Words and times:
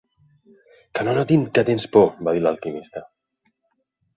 "Que 0.95 1.05
no 1.09 1.13
notin 1.17 1.45
que 1.57 1.65
tens 1.67 1.85
por", 1.97 2.09
va 2.29 2.35
dir 2.39 2.43
l'Alquimista. 2.47 3.05